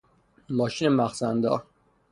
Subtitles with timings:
[0.49, 1.63] ماشین مخزن دار